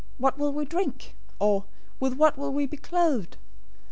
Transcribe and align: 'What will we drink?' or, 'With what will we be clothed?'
'What 0.17 0.35
will 0.39 0.51
we 0.51 0.65
drink?' 0.65 1.13
or, 1.37 1.65
'With 1.99 2.13
what 2.15 2.35
will 2.35 2.51
we 2.51 2.65
be 2.65 2.75
clothed?' 2.77 3.37